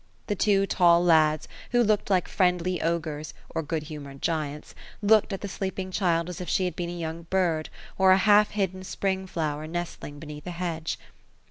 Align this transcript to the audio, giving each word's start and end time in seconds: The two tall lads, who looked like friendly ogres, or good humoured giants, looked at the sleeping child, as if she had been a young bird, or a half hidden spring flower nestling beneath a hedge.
The 0.25 0.33
two 0.35 0.65
tall 0.65 1.03
lads, 1.03 1.47
who 1.73 1.83
looked 1.83 2.09
like 2.09 2.27
friendly 2.27 2.81
ogres, 2.81 3.35
or 3.51 3.61
good 3.61 3.83
humoured 3.83 4.19
giants, 4.23 4.73
looked 4.99 5.31
at 5.31 5.41
the 5.41 5.47
sleeping 5.47 5.91
child, 5.91 6.27
as 6.27 6.41
if 6.41 6.49
she 6.49 6.65
had 6.65 6.75
been 6.75 6.89
a 6.89 6.97
young 6.97 7.27
bird, 7.29 7.69
or 7.99 8.11
a 8.11 8.17
half 8.17 8.49
hidden 8.49 8.83
spring 8.83 9.27
flower 9.27 9.67
nestling 9.67 10.17
beneath 10.17 10.47
a 10.47 10.57
hedge. 10.57 10.97